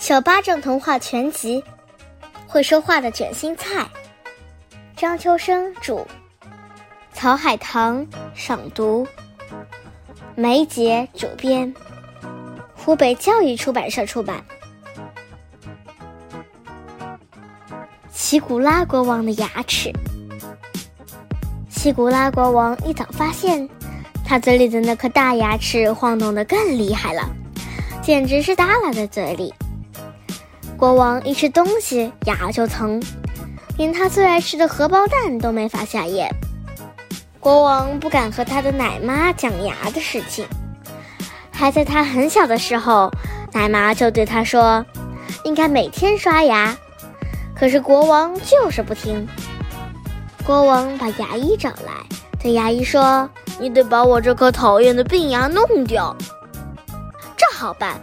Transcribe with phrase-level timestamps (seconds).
[0.00, 1.62] 小巴掌童话全集，
[2.46, 3.86] 会说话的卷心菜，
[4.96, 6.06] 张秋生主，
[7.12, 9.06] 曹海棠赏读，
[10.34, 11.72] 梅姐主编，
[12.74, 14.42] 湖北教育出版社出版。
[18.10, 19.92] 奇古拉国王的牙齿。
[21.68, 23.68] 奇古拉国王一早发现，
[24.24, 27.28] 他嘴里的那颗大牙齿晃动的更厉害了，
[28.02, 29.52] 简直是耷拉在嘴里。
[30.80, 33.02] 国王一吃东西牙就疼，
[33.76, 36.26] 连他最爱吃的荷包蛋都没法下咽。
[37.38, 40.46] 国王不敢和他的奶妈讲牙的事情，
[41.50, 43.10] 还在他很小的时候，
[43.52, 44.82] 奶妈就对他说，
[45.44, 46.74] 应该每天刷牙。
[47.54, 49.28] 可是国王就是不听。
[50.46, 51.92] 国王把牙医找来，
[52.42, 53.28] 对牙医说
[53.60, 56.16] ：“你得把我这颗讨厌的病牙弄掉。”
[57.36, 58.00] 这好办。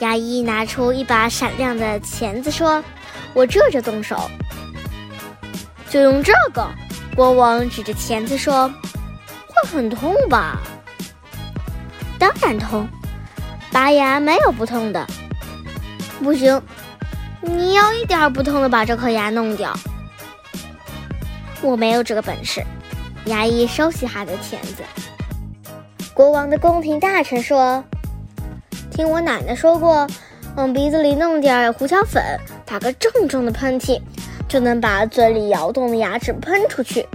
[0.00, 2.82] 牙医拿出一把闪亮的钳子，说
[3.34, 4.30] ：“我这就动手。”
[5.88, 6.66] 就用这个。
[7.14, 8.68] 国王指着钳子说
[9.48, 10.60] ：“会很痛吧
[12.18, 12.86] ？”“当然痛，
[13.72, 15.06] 拔牙没有不痛的。
[16.22, 16.60] ”“不行。”
[17.42, 19.72] 你要一点不痛的把这颗牙弄掉，
[21.62, 22.60] 我没有这个本事。
[23.26, 24.82] 牙医收起他的钳子。
[26.12, 27.84] 国王的宫廷大臣说
[28.90, 30.06] ：“听我奶奶说过，
[30.56, 32.22] 往鼻子里弄点胡椒粉，
[32.64, 34.00] 打个重重的喷嚏，
[34.48, 37.06] 就能把嘴里摇动的牙齿喷出去。”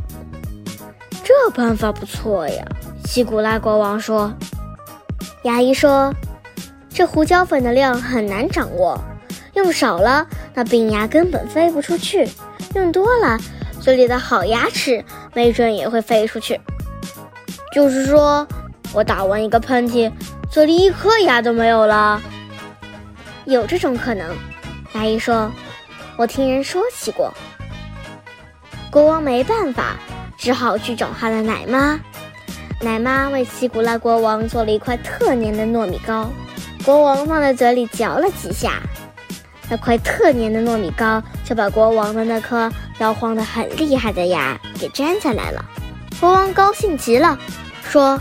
[1.23, 2.63] 这办法不错呀，
[3.05, 4.33] 西古拉国王说。
[5.43, 6.13] 牙医说
[6.93, 8.99] ：“这胡椒粉的量很难掌握。”
[9.53, 12.25] 用少了，那病牙根本飞不出去；
[12.75, 13.37] 用多了，
[13.81, 16.59] 嘴里的好牙齿没准也会飞出去。
[17.73, 18.47] 就是说，
[18.93, 20.11] 我打完一个喷嚏，
[20.51, 22.21] 嘴里一颗牙都没有了。
[23.45, 24.35] 有这种可能，
[24.93, 25.49] 牙医说，
[26.17, 27.33] 我听人说起过。
[28.91, 29.95] 国王没办法，
[30.37, 31.97] 只好去找他的奶妈。
[32.81, 36.29] 奶妈为西古拉国王做了一块特粘的糯米糕，
[36.83, 38.81] 国王放在嘴里嚼了几下。
[39.69, 45.63] 那块特粘的糯米糕就把国王的那颗摇晃得很厉害的牙给粘下来了。
[46.19, 47.39] 国王高兴极了，
[47.89, 48.19] 说：“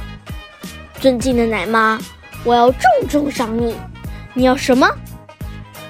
[1.00, 1.98] 尊敬的奶妈，
[2.44, 3.76] 我要重重赏你。
[4.34, 4.88] 你要什么？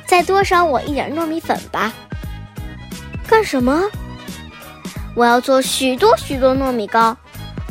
[0.07, 1.93] 再多赏我一点糯米粉吧。
[3.27, 3.83] 干什么？
[5.15, 7.17] 我要做许多许多糯米糕，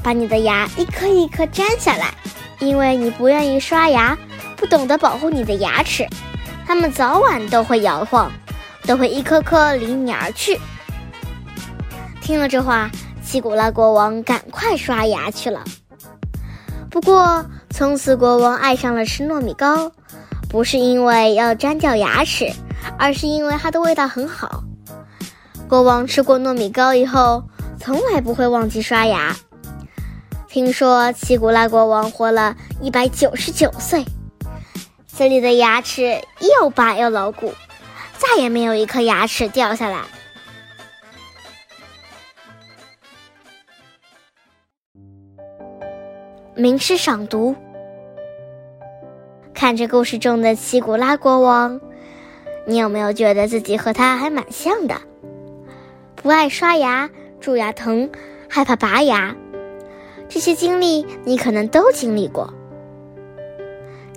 [0.03, 2.13] 把你的牙一颗一颗粘下来，
[2.59, 4.17] 因为你不愿意刷牙，
[4.55, 6.07] 不懂得保护你的牙齿。”
[6.67, 8.31] 它们早晚都会摇晃，
[8.85, 10.59] 都会一颗颗离你而去。
[12.21, 12.91] 听了这话，
[13.23, 15.63] 西古拉国王赶快刷牙去了。
[16.91, 19.91] 不过，从此国王爱上了吃糯米糕，
[20.49, 22.51] 不是因为要粘掉牙齿，
[22.97, 24.63] 而是因为它的味道很好。
[25.67, 27.43] 国王吃过糯米糕以后，
[27.79, 29.35] 从来不会忘记刷牙。
[30.47, 34.03] 听说奇古拉国王活了一百九十九岁。
[35.07, 36.21] 嘴里的牙齿
[36.61, 37.53] 又白又牢固，
[38.17, 40.03] 再也没有一颗牙齿掉下来。
[46.59, 47.55] 名师赏读，
[49.53, 51.79] 看着故事中的奇古拉国王，
[52.65, 54.97] 你有没有觉得自己和他还蛮像的？
[56.17, 57.09] 不爱刷牙，
[57.39, 58.09] 蛀牙疼，
[58.49, 59.33] 害怕拔牙，
[60.27, 62.53] 这些经历你可能都经历过。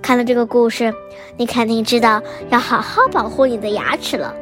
[0.03, 0.93] 看了这个故事，
[1.37, 2.21] 你肯定知道
[2.51, 4.35] 要好好保护你的牙齿了，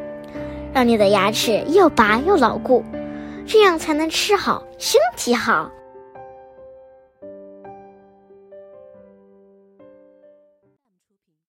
[0.73, 2.83] 让你的牙齿又拔又牢固，
[3.47, 5.71] 这样才能吃好，身体好。